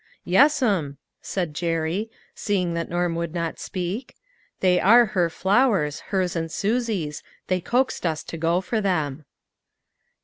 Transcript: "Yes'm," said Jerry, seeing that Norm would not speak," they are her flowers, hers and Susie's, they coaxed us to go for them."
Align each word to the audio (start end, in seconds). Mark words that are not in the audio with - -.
"Yes'm," 0.39 0.97
said 1.21 1.53
Jerry, 1.53 2.09
seeing 2.33 2.73
that 2.73 2.89
Norm 2.89 3.13
would 3.13 3.35
not 3.35 3.59
speak," 3.59 4.15
they 4.59 4.79
are 4.79 5.05
her 5.13 5.29
flowers, 5.29 5.99
hers 6.09 6.35
and 6.35 6.51
Susie's, 6.51 7.21
they 7.45 7.61
coaxed 7.61 8.03
us 8.03 8.23
to 8.23 8.35
go 8.35 8.61
for 8.61 8.81
them." 8.81 9.25